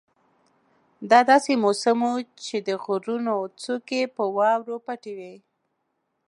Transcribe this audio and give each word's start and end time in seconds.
دا 1.09 1.19
داسې 1.31 1.51
موسم 1.63 1.97
وو 2.07 2.15
چې 2.45 2.55
د 2.67 2.69
غرونو 2.83 3.35
څوکې 3.61 4.01
په 4.15 4.23
واورو 4.35 4.75
پټې 4.85 5.13
وې. 5.17 5.35